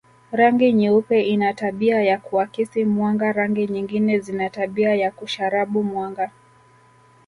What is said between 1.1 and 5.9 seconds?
ina tabia ya kuakisi mwanga rangi nyingine zina tabia ya kusharabu